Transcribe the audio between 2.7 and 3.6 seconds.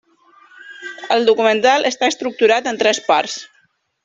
en tres parts.